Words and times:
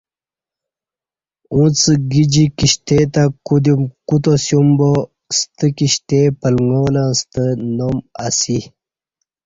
اݩڅ 1.53 1.79
گجی 2.11 2.45
کشتے 2.57 2.97
تہ 3.13 3.23
کودیوم 3.45 3.83
کوتاسیوم 4.07 4.67
با 4.77 4.91
ستہ 5.37 5.67
کشتے 5.77 6.19
پلگاں 6.39 6.87
لہ 6.95 7.05
ستہ 7.19 7.43
نام 7.77 7.95
اسی 8.25 8.57